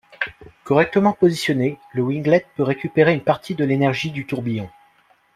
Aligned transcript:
Correctement 0.63 1.13
positionné, 1.13 1.77
le 1.93 2.01
winglet 2.01 2.47
peut 2.55 2.63
récupérer 2.63 3.13
une 3.13 3.21
partie 3.23 3.53
de 3.53 3.63
l'énergie 3.63 4.09
du 4.09 4.25
tourbillon. 4.25 4.67